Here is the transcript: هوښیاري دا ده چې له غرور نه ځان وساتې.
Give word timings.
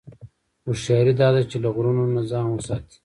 هوښیاري 0.65 1.13
دا 1.21 1.27
ده 1.35 1.41
چې 1.49 1.57
له 1.63 1.69
غرور 1.75 1.97
نه 2.15 2.21
ځان 2.31 2.45
وساتې. 2.51 2.97